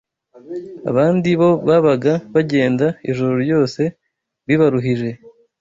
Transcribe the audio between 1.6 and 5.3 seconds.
babaga bagenda ijoro ryose bibaruhije